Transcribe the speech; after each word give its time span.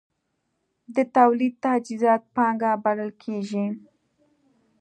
د 0.95 0.97
تولید 1.15 1.53
تجهیزات 1.65 2.21
پانګه 2.35 2.71
بلل 2.83 3.11
کېږي. 3.23 3.65